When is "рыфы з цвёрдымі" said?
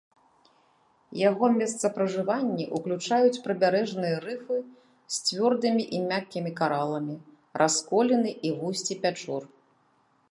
4.25-5.83